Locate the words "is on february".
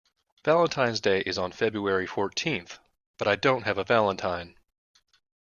1.27-2.07